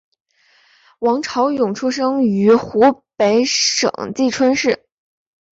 [1.01, 4.79] 汪潮涌出生于湖北省蕲春县。